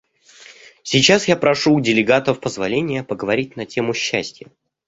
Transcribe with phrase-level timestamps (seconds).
[0.81, 4.47] Сейчас я прошу у делегатов позволения поговорить на тему счастья.